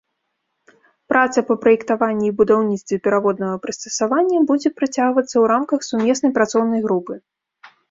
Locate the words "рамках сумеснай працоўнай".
5.55-6.81